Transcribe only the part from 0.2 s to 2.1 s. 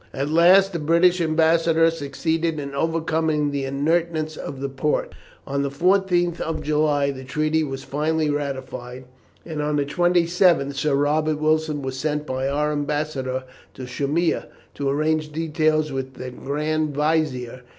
last the British ambassador